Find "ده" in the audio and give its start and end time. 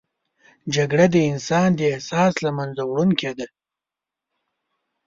3.37-3.47